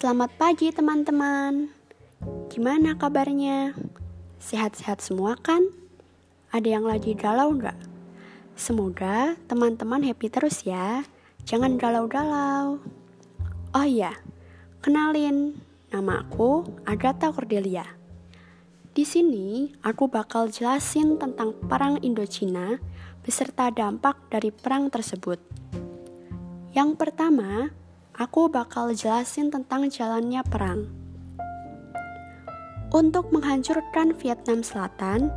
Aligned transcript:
Selamat 0.00 0.32
pagi 0.40 0.72
teman-teman. 0.72 1.68
Gimana 2.48 2.96
kabarnya? 2.96 3.76
Sehat-sehat 4.40 5.04
semua 5.04 5.36
kan? 5.36 5.60
Ada 6.48 6.80
yang 6.80 6.88
lagi 6.88 7.12
galau 7.12 7.52
nggak? 7.52 7.76
Semoga 8.56 9.36
teman-teman 9.44 10.00
happy 10.00 10.32
terus 10.32 10.64
ya. 10.64 11.04
Jangan 11.44 11.76
galau-galau. 11.76 12.80
Oh 13.76 13.84
iya, 13.84 14.16
kenalin. 14.80 15.60
Nama 15.92 16.24
aku 16.24 16.64
Agatha 16.88 17.28
Cordelia. 17.28 17.84
Di 18.96 19.04
sini 19.04 19.68
aku 19.84 20.08
bakal 20.08 20.48
jelasin 20.48 21.20
tentang 21.20 21.52
perang 21.68 22.00
Indochina 22.00 22.80
beserta 23.20 23.68
dampak 23.68 24.16
dari 24.32 24.48
perang 24.48 24.88
tersebut. 24.88 25.44
Yang 26.72 26.96
pertama, 26.96 27.68
aku 28.20 28.52
bakal 28.52 28.92
jelasin 28.92 29.48
tentang 29.48 29.88
jalannya 29.88 30.44
perang. 30.44 30.92
Untuk 32.92 33.32
menghancurkan 33.32 34.12
Vietnam 34.20 34.60
Selatan, 34.60 35.32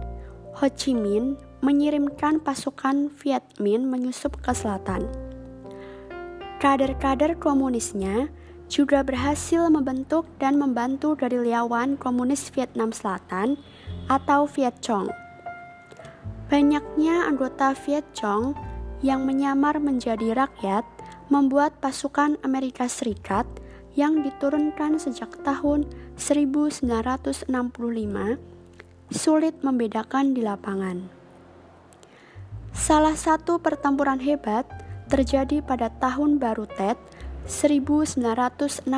Ho 0.59 0.67
Chi 0.67 0.91
Minh 0.91 1.39
mengirimkan 1.63 2.43
pasukan 2.43 3.07
Viet 3.07 3.47
Minh 3.63 3.87
menyusup 3.87 4.35
ke 4.43 4.51
selatan. 4.51 5.07
Kader-kader 6.59 7.39
komunisnya 7.39 8.27
juga 8.67 8.99
berhasil 8.99 9.71
membentuk 9.71 10.27
dan 10.43 10.59
membantu 10.59 11.15
gerilyawan 11.15 11.95
komunis 11.95 12.51
Vietnam 12.51 12.91
Selatan 12.91 13.55
atau 14.11 14.43
Viet 14.43 14.75
Cong. 14.83 15.07
Banyaknya 16.51 17.31
anggota 17.31 17.71
Viet 17.79 18.03
Cong 18.11 18.57
yang 18.99 19.23
menyamar 19.23 19.79
menjadi 19.79 20.35
rakyat 20.35 20.83
membuat 21.31 21.79
pasukan 21.79 22.39
Amerika 22.41 22.87
Serikat 22.87 23.45
yang 23.93 24.25
diturunkan 24.25 24.97
sejak 24.97 25.29
tahun 25.45 25.85
1965 26.17 27.51
sulit 29.13 29.55
membedakan 29.61 30.33
di 30.33 30.41
lapangan. 30.41 31.05
Salah 32.73 33.13
satu 33.13 33.61
pertempuran 33.61 34.17
hebat 34.17 34.65
terjadi 35.13 35.61
pada 35.61 35.93
tahun 36.01 36.41
baru 36.41 36.65
Tet 36.65 36.97
1968 37.45 38.89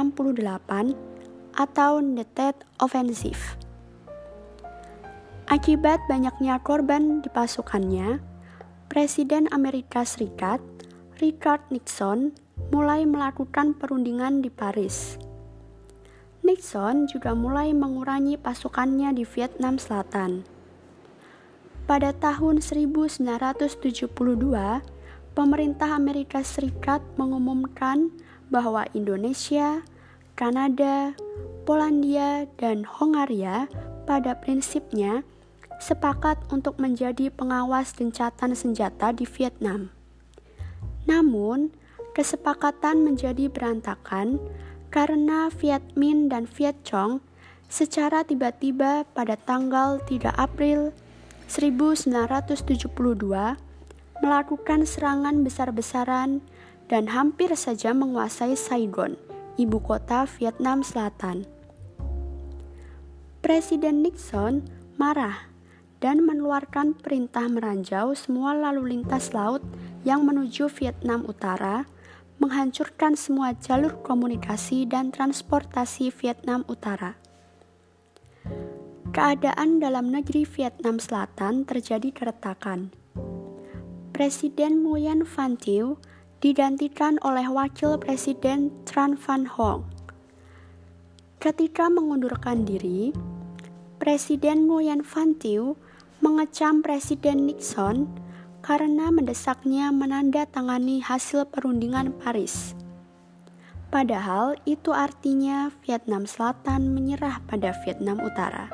atau 1.56 1.92
The 2.00 2.26
Tet 2.32 2.56
Offensive. 2.80 3.60
Akibat 5.46 6.02
banyaknya 6.08 6.58
korban 6.64 7.22
di 7.22 7.30
pasukannya, 7.30 8.18
Presiden 8.90 9.52
Amerika 9.52 10.02
Serikat 10.08 10.64
Richard 11.16 11.64
Nixon 11.72 12.36
mulai 12.76 13.08
melakukan 13.08 13.72
perundingan 13.72 14.44
di 14.44 14.52
Paris. 14.52 15.16
Nixon 16.44 17.08
juga 17.08 17.32
mulai 17.32 17.72
mengurangi 17.72 18.36
pasukannya 18.36 19.16
di 19.16 19.24
Vietnam 19.24 19.80
Selatan. 19.80 20.44
Pada 21.88 22.12
tahun 22.12 22.60
1972, 22.60 24.12
pemerintah 25.32 25.96
Amerika 25.96 26.44
Serikat 26.44 27.00
mengumumkan 27.16 28.12
bahwa 28.52 28.84
Indonesia, 28.92 29.88
Kanada, 30.36 31.16
Polandia, 31.64 32.44
dan 32.60 32.84
Hongaria 32.84 33.72
pada 34.04 34.36
prinsipnya 34.36 35.24
sepakat 35.80 36.44
untuk 36.52 36.76
menjadi 36.76 37.32
pengawas 37.32 37.96
gencatan 37.96 38.52
senjata 38.52 39.16
di 39.16 39.24
Vietnam. 39.24 39.95
Namun, 41.06 41.74
kesepakatan 42.18 43.06
menjadi 43.06 43.50
berantakan 43.50 44.42
karena 44.90 45.50
Viet 45.54 45.84
Minh 45.94 46.30
dan 46.30 46.50
Viet 46.50 46.82
Cong 46.86 47.22
secara 47.70 48.22
tiba-tiba 48.26 49.06
pada 49.14 49.38
tanggal 49.38 50.02
3 50.06 50.34
April 50.38 50.94
1972 51.46 52.90
melakukan 54.24 54.82
serangan 54.88 55.46
besar-besaran 55.46 56.42
dan 56.88 57.12
hampir 57.12 57.52
saja 57.58 57.92
menguasai 57.92 58.56
Saigon, 58.56 59.18
ibu 59.60 59.78
kota 59.82 60.26
Vietnam 60.38 60.82
Selatan. 60.86 61.46
Presiden 63.46 64.02
Nixon 64.02 64.66
marah 64.98 65.50
dan 66.02 66.26
mengeluarkan 66.26 66.98
perintah 66.98 67.46
meranjau 67.46 68.18
semua 68.18 68.58
lalu 68.58 68.98
lintas 68.98 69.34
laut 69.34 69.62
yang 70.06 70.24
menuju 70.24 70.70
Vietnam 70.70 71.26
Utara, 71.26 71.90
menghancurkan 72.38 73.18
semua 73.18 73.58
jalur 73.58 73.98
komunikasi 74.06 74.86
dan 74.86 75.10
transportasi 75.10 76.14
Vietnam 76.22 76.62
Utara. 76.70 77.18
Keadaan 79.10 79.82
dalam 79.82 80.14
negeri 80.14 80.46
Vietnam 80.46 81.02
Selatan 81.02 81.66
terjadi 81.66 82.14
keretakan. 82.14 82.94
Presiden 84.14 84.86
Nguyen 84.86 85.26
Van 85.26 85.58
Thieu 85.58 85.98
digantikan 86.40 87.18
oleh 87.26 87.50
Wakil 87.50 87.98
Presiden 87.98 88.72
Tran 88.86 89.18
Van 89.18 89.50
Hong. 89.50 89.88
Ketika 91.42 91.90
mengundurkan 91.90 92.68
diri, 92.68 93.16
Presiden 93.98 94.68
Nguyen 94.68 95.02
Van 95.02 95.34
Thieu 95.36 95.80
mengecam 96.20 96.84
Presiden 96.84 97.48
Nixon 97.48 98.25
karena 98.66 99.14
mendesaknya 99.14 99.94
menandatangani 99.94 100.98
hasil 101.06 101.46
perundingan 101.54 102.10
Paris. 102.18 102.74
Padahal 103.94 104.58
itu 104.66 104.90
artinya 104.90 105.70
Vietnam 105.86 106.26
Selatan 106.26 106.90
menyerah 106.90 107.46
pada 107.46 107.78
Vietnam 107.86 108.18
Utara. 108.26 108.74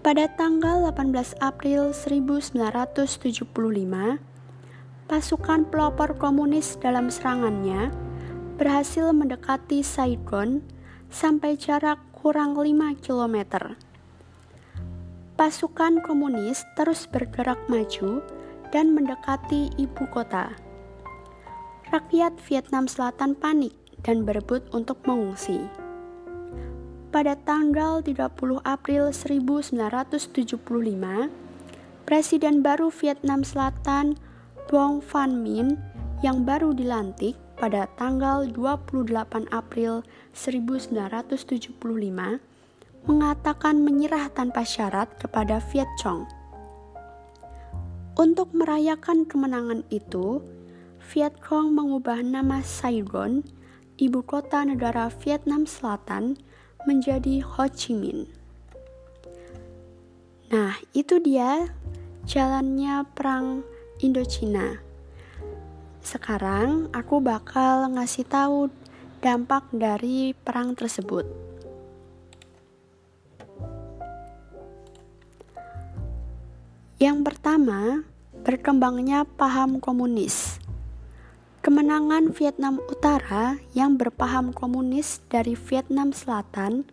Pada 0.00 0.24
tanggal 0.40 0.88
18 0.88 1.36
April 1.44 1.92
1975, 1.92 3.44
pasukan 5.04 5.60
pelopor 5.68 6.16
komunis 6.16 6.80
dalam 6.80 7.12
serangannya 7.12 7.92
berhasil 8.56 9.12
mendekati 9.12 9.84
Saigon 9.84 10.64
sampai 11.12 11.60
jarak 11.60 12.00
kurang 12.16 12.56
5 12.56 12.96
kilometer 13.04 13.76
pasukan 15.42 15.98
komunis 16.06 16.62
terus 16.78 17.10
bergerak 17.10 17.58
maju 17.66 18.22
dan 18.70 18.94
mendekati 18.94 19.74
ibu 19.74 20.06
kota. 20.14 20.54
Rakyat 21.90 22.38
Vietnam 22.46 22.86
Selatan 22.86 23.34
panik 23.34 23.74
dan 24.06 24.22
berebut 24.22 24.62
untuk 24.70 25.02
mengungsi. 25.02 25.66
Pada 27.10 27.34
tanggal 27.42 28.06
30 28.06 28.22
April 28.62 29.10
1975, 29.10 30.62
Presiden 32.06 32.62
baru 32.62 32.94
Vietnam 32.94 33.42
Selatan 33.42 34.14
Duong 34.70 35.02
Van 35.10 35.42
Minh 35.42 35.74
yang 36.22 36.46
baru 36.46 36.70
dilantik 36.70 37.34
pada 37.58 37.90
tanggal 37.98 38.46
28 38.46 39.50
April 39.50 40.06
1975 40.38 42.51
mengatakan 43.06 43.82
menyerah 43.82 44.30
tanpa 44.30 44.62
syarat 44.62 45.10
kepada 45.18 45.58
Viet 45.70 45.90
Cong. 45.98 46.28
Untuk 48.14 48.54
merayakan 48.54 49.26
kemenangan 49.26 49.82
itu, 49.90 50.44
Viet 51.10 51.34
Cong 51.42 51.74
mengubah 51.74 52.22
nama 52.22 52.62
Saigon, 52.62 53.42
ibu 53.98 54.20
kota 54.22 54.62
negara 54.62 55.10
Vietnam 55.10 55.66
Selatan, 55.66 56.38
menjadi 56.86 57.42
Ho 57.42 57.66
Chi 57.66 57.96
Minh. 57.96 58.28
Nah, 60.52 60.76
itu 60.92 61.16
dia 61.18 61.72
jalannya 62.28 63.08
perang 63.16 63.64
Indochina. 63.98 64.78
Sekarang 66.02 66.90
aku 66.92 67.22
bakal 67.22 67.88
ngasih 67.94 68.26
tahu 68.26 68.68
dampak 69.22 69.70
dari 69.70 70.34
perang 70.34 70.74
tersebut. 70.74 71.51
Yang 77.02 77.34
pertama, 77.34 78.06
berkembangnya 78.46 79.26
paham 79.26 79.82
komunis. 79.82 80.62
Kemenangan 81.58 82.30
Vietnam 82.30 82.78
Utara 82.78 83.58
yang 83.74 83.98
berpaham 83.98 84.54
komunis 84.54 85.18
dari 85.26 85.58
Vietnam 85.58 86.14
Selatan 86.14 86.86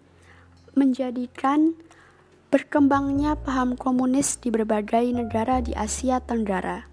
menjadikan 0.73 1.77
berkembangnya 2.49 3.37
paham 3.37 3.77
komunis 3.77 4.41
di 4.41 4.49
berbagai 4.49 5.13
negara 5.13 5.61
di 5.61 5.77
Asia 5.77 6.17
Tenggara. 6.17 6.89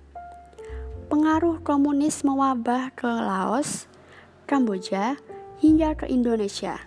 Pengaruh 1.08 1.64
komunis 1.64 2.20
mewabah 2.20 2.92
ke 2.92 3.08
Laos, 3.08 3.88
Kamboja, 4.44 5.16
hingga 5.64 5.96
ke 5.96 6.04
Indonesia. 6.12 6.84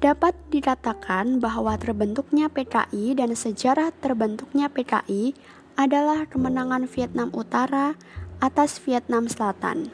Dapat 0.00 0.32
dikatakan 0.48 1.44
bahwa 1.44 1.76
terbentuknya 1.76 2.48
PKI 2.48 3.20
dan 3.20 3.36
sejarah 3.36 3.92
terbentuknya 4.00 4.72
PKI 4.72 5.36
adalah 5.76 6.24
kemenangan 6.24 6.88
Vietnam 6.88 7.28
Utara 7.36 7.94
atas 8.40 8.80
Vietnam 8.80 9.28
Selatan. 9.28 9.92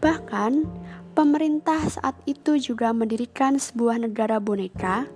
Bahkan, 0.00 0.64
Pemerintah 1.16 1.80
saat 1.88 2.12
itu 2.28 2.60
juga 2.60 2.92
mendirikan 2.92 3.56
sebuah 3.56 4.04
negara 4.04 4.36
boneka 4.36 5.08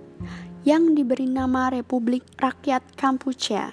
yang 0.65 0.97
diberi 0.97 1.29
nama 1.29 1.69
Republik 1.69 2.25
Rakyat 2.41 2.97
Kampuchea 2.97 3.69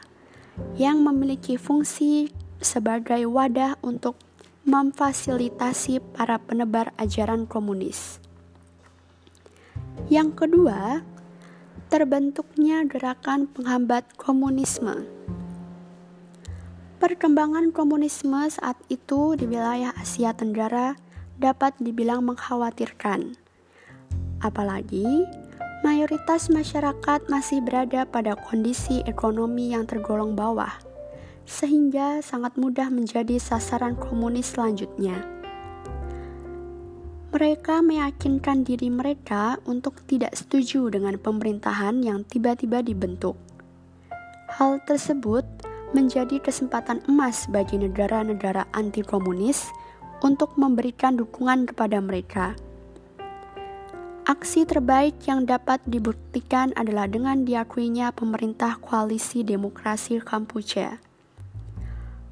yang 0.76 1.00
memiliki 1.00 1.56
fungsi 1.56 2.28
sebagai 2.60 3.24
wadah 3.24 3.80
untuk 3.80 4.20
memfasilitasi 4.68 6.04
para 6.12 6.36
penebar 6.36 6.92
ajaran 7.00 7.48
komunis. 7.48 8.20
Yang 10.06 10.46
kedua, 10.46 11.02
terbentuknya 11.90 12.86
gerakan 12.86 13.50
penghambat 13.50 14.14
komunisme. 14.14 15.02
Perkembangan 17.02 17.74
komunisme 17.74 18.46
saat 18.50 18.78
itu 18.86 19.34
di 19.34 19.50
wilayah 19.50 19.90
Asia 19.98 20.30
Tenggara 20.34 20.94
dapat 21.38 21.74
dibilang 21.82 22.26
mengkhawatirkan. 22.26 23.34
Apalagi 24.42 25.26
mayoritas 25.86 26.50
masyarakat 26.50 27.30
masih 27.30 27.62
berada 27.62 28.02
pada 28.02 28.34
kondisi 28.34 29.02
ekonomi 29.06 29.70
yang 29.74 29.86
tergolong 29.86 30.34
bawah, 30.34 30.74
sehingga 31.46 32.18
sangat 32.18 32.58
mudah 32.58 32.90
menjadi 32.90 33.38
sasaran 33.38 33.94
komunis 33.94 34.58
selanjutnya. 34.58 35.37
Mereka 37.28 37.84
meyakinkan 37.84 38.64
diri 38.64 38.88
mereka 38.88 39.60
untuk 39.68 40.00
tidak 40.08 40.32
setuju 40.32 40.88
dengan 40.88 41.20
pemerintahan 41.20 42.00
yang 42.00 42.24
tiba-tiba 42.24 42.80
dibentuk. 42.80 43.36
Hal 44.48 44.80
tersebut 44.88 45.44
menjadi 45.92 46.40
kesempatan 46.40 47.04
emas 47.04 47.44
bagi 47.52 47.76
negara-negara 47.76 48.64
anti-komunis 48.72 49.68
untuk 50.24 50.56
memberikan 50.56 51.20
dukungan 51.20 51.68
kepada 51.68 52.00
mereka. 52.00 52.56
Aksi 54.24 54.64
terbaik 54.64 55.20
yang 55.28 55.44
dapat 55.44 55.84
dibuktikan 55.84 56.72
adalah 56.80 57.04
dengan 57.12 57.44
diakuinya 57.44 58.08
pemerintah 58.08 58.80
koalisi 58.80 59.44
demokrasi 59.44 60.24
Kampuchea. 60.24 60.96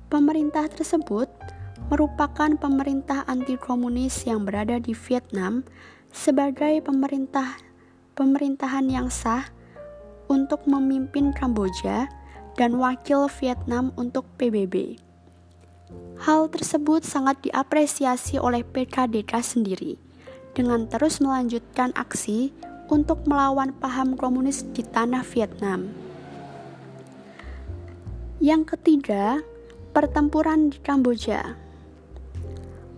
Pemerintah 0.09 0.73
tersebut 0.73 1.29
merupakan 1.87 2.51
pemerintah 2.59 3.23
anti-komunis 3.31 4.27
yang 4.27 4.43
berada 4.43 4.83
di 4.83 4.91
Vietnam 4.95 5.63
sebagai 6.11 6.83
pemerintah 6.83 7.61
pemerintahan 8.19 8.91
yang 8.91 9.13
sah 9.13 9.47
untuk 10.27 10.67
memimpin 10.67 11.31
Kamboja 11.31 12.11
dan 12.59 12.81
wakil 12.81 13.31
Vietnam 13.39 13.95
untuk 13.95 14.27
PBB. 14.41 14.99
Hal 16.27 16.51
tersebut 16.51 17.05
sangat 17.05 17.39
diapresiasi 17.47 18.41
oleh 18.41 18.65
PKDK 18.65 19.39
sendiri 19.45 20.01
dengan 20.57 20.89
terus 20.89 21.21
melanjutkan 21.21 21.93
aksi 21.95 22.51
untuk 22.89 23.23
melawan 23.29 23.77
paham 23.77 24.17
komunis 24.17 24.65
di 24.73 24.83
tanah 24.83 25.23
Vietnam. 25.23 25.93
Yang 28.41 28.75
ketiga, 28.75 29.45
pertempuran 29.93 30.73
di 30.73 30.81
Kamboja. 30.81 31.66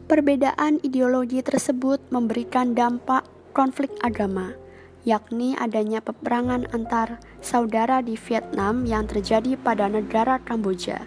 Perbedaan 0.09 0.81
ideologi 0.81 1.45
tersebut 1.45 2.01
memberikan 2.09 2.73
dampak 2.73 3.29
konflik 3.53 3.93
agama, 4.01 4.57
yakni 5.05 5.53
adanya 5.61 6.01
peperangan 6.01 6.65
antar 6.73 7.21
saudara 7.45 8.01
di 8.01 8.17
Vietnam 8.17 8.89
yang 8.89 9.05
terjadi 9.05 9.61
pada 9.61 9.85
negara 9.85 10.41
Kamboja. 10.41 11.05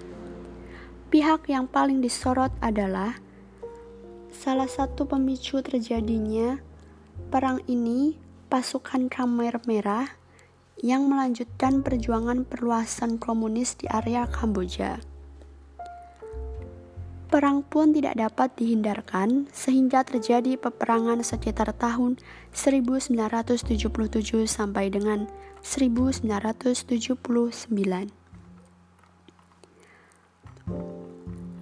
Pihak 1.09 1.49
yang 1.49 1.65
paling 1.65 1.97
disorot 2.05 2.53
adalah 2.61 3.17
salah 4.29 4.69
satu 4.69 5.09
pemicu 5.09 5.65
terjadinya 5.65 6.61
perang 7.33 7.57
ini 7.65 8.21
pasukan 8.53 9.09
Khmer 9.09 9.65
Merah 9.65 10.13
yang 10.85 11.09
melanjutkan 11.09 11.81
perjuangan 11.81 12.45
perluasan 12.45 13.17
komunis 13.17 13.73
di 13.81 13.89
area 13.89 14.29
Kamboja. 14.29 15.10
Perang 17.31 17.63
pun 17.63 17.95
tidak 17.95 18.19
dapat 18.19 18.59
dihindarkan 18.59 19.47
sehingga 19.55 20.03
terjadi 20.03 20.59
peperangan 20.59 21.23
sekitar 21.23 21.71
tahun 21.71 22.19
1977 22.51 23.87
sampai 24.43 24.91
dengan 24.91 25.31
1979. 25.63 27.71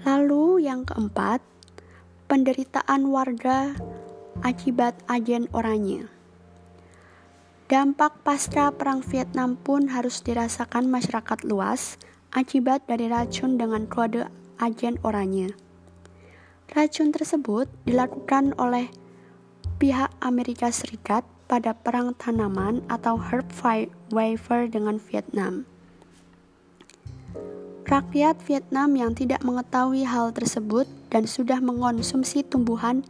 Lalu 0.09 0.45
yang 0.65 0.89
keempat, 0.89 1.45
penderitaan 2.25 3.13
warga 3.13 3.77
akibat 4.41 4.97
agen 5.05 5.45
oranye. 5.53 6.09
Dampak 7.69 8.25
pasca 8.25 8.73
Perang 8.73 9.05
Vietnam 9.05 9.53
pun 9.53 9.93
harus 9.93 10.25
dirasakan 10.25 10.89
masyarakat 10.89 11.45
luas 11.45 12.01
akibat 12.33 12.89
dari 12.89 13.05
racun 13.05 13.61
dengan 13.61 13.85
kode 13.85 14.25
agen 14.59 14.99
oranye. 15.01 15.55
Racun 16.69 17.09
tersebut 17.09 17.65
dilakukan 17.87 18.53
oleh 18.61 18.93
pihak 19.81 20.13
Amerika 20.21 20.69
Serikat 20.69 21.25
pada 21.49 21.73
perang 21.73 22.13
tanaman 22.13 22.85
atau 22.85 23.17
herb 23.17 23.49
waiver 24.13 24.69
dengan 24.69 25.01
Vietnam. 25.01 25.65
Rakyat 27.89 28.37
Vietnam 28.45 28.93
yang 28.93 29.17
tidak 29.17 29.41
mengetahui 29.41 30.05
hal 30.05 30.29
tersebut 30.29 30.85
dan 31.09 31.25
sudah 31.25 31.57
mengonsumsi 31.57 32.45
tumbuhan 32.45 33.01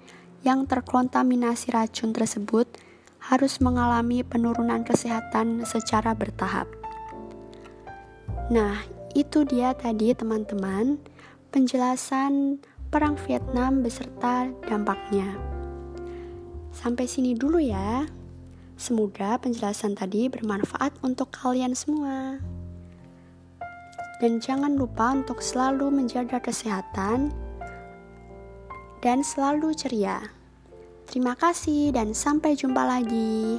yang 0.48 0.64
terkontaminasi 0.64 1.76
racun 1.76 2.16
tersebut 2.16 2.64
harus 3.20 3.60
mengalami 3.60 4.24
penurunan 4.24 4.88
kesehatan 4.88 5.68
secara 5.68 6.16
bertahap. 6.16 6.72
Nah, 8.48 8.80
itu 9.12 9.44
dia 9.44 9.76
tadi 9.76 10.16
teman-teman 10.16 10.96
penjelasan 11.50 12.62
Perang 12.90 13.18
Vietnam 13.26 13.86
beserta 13.86 14.50
dampaknya. 14.66 15.38
Sampai 16.74 17.06
sini 17.06 17.38
dulu 17.38 17.62
ya. 17.62 18.10
Semoga 18.80 19.36
penjelasan 19.38 19.94
tadi 19.94 20.32
bermanfaat 20.32 21.04
untuk 21.04 21.30
kalian 21.36 21.76
semua 21.76 22.40
dan 24.20 24.44
jangan 24.44 24.76
lupa 24.76 25.16
untuk 25.16 25.40
selalu 25.40 25.88
menjaga 26.04 26.44
kesehatan 26.44 27.32
dan 29.00 29.24
selalu 29.24 29.72
ceria. 29.72 30.20
Terima 31.08 31.34
kasih, 31.34 31.96
dan 31.96 32.14
sampai 32.14 32.54
jumpa 32.54 32.86
lagi. 32.86 33.58